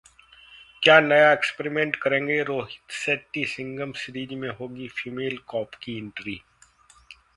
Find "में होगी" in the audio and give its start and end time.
4.33-4.87